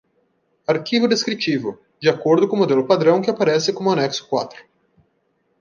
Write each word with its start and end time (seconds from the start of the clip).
Arquivo 0.65 1.07
descritivo, 1.07 1.79
de 2.01 2.09
acordo 2.09 2.47
com 2.47 2.55
o 2.55 2.57
modelo 2.57 2.87
padrão 2.87 3.21
que 3.21 3.29
aparece 3.29 3.71
como 3.71 3.91
anexo 3.91 4.27
quatro. 4.27 4.65